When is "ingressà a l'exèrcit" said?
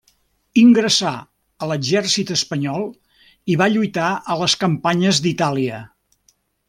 0.59-2.33